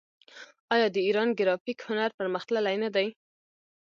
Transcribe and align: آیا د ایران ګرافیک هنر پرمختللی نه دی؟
آیا 0.73 0.87
د 0.91 0.97
ایران 1.07 1.29
ګرافیک 1.39 1.79
هنر 1.87 2.09
پرمختللی 2.19 2.75
نه 2.83 2.89
دی؟ 2.95 3.07